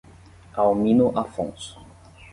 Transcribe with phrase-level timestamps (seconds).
[0.63, 1.77] Almino Afonso